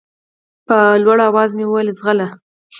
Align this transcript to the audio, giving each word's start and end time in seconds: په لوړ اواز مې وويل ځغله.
په 0.67 0.77
لوړ 1.03 1.17
اواز 1.29 1.49
مې 1.57 1.65
وويل 1.67 1.87
ځغله. 1.99 2.27